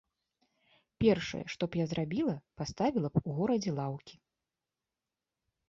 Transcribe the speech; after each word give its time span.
Першае, 1.03 1.41
што 1.55 1.63
б 1.67 1.71
я 1.81 1.85
зрабіла, 1.91 2.35
паставіла 2.63 3.09
б 3.13 3.25
у 3.29 3.39
горадзе 3.43 3.71
лаўкі! 3.79 4.15